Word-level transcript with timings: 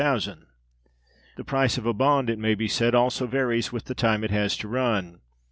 The 1.37 1.43
price 1.45 1.77
of 1.77 1.85
a 1.85 1.93
bond, 1.93 2.31
it 2.31 2.39
may 2.39 2.55
be 2.55 2.67
said, 2.67 2.95
also 2.95 3.27
varies 3.27 3.71
with 3.71 3.85
the 3.85 3.93
time 3.93 4.23
it 4.23 4.31
has 4.31 4.57
to 4.57 4.67
run. 4.67 5.19